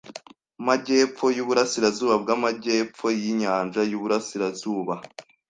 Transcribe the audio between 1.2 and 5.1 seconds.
yuburasirazuba bwamajyepfo yinyanja yuburasirazuba.